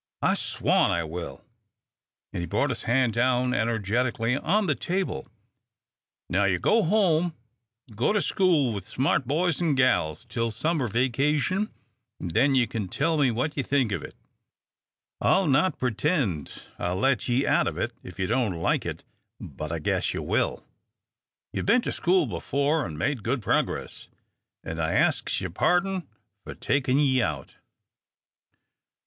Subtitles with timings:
[0.23, 1.45] I swan I will,"
[2.33, 5.27] and he brought his hand down energetically on the table.
[6.27, 7.35] "Now you go home
[7.87, 11.71] an' go to school with smart boys an' gals till summer vacation,
[12.19, 14.15] then ye can tell me what ye think of it.
[15.21, 19.03] I'll not pretend I'll let ye out of it if ye don't like it,
[19.39, 20.65] but I guess ye will.
[21.53, 24.07] Ye've bin to school before an' made good progress,
[24.63, 26.07] an' I asks yer pardon
[26.43, 27.53] for takin' ye out."